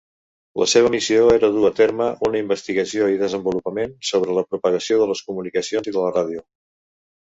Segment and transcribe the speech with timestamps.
[0.61, 5.11] La seva missió era dur a terme una investigació i desenvolupament sobre la propagació de
[5.15, 6.49] les comunicacions i de la ràdio.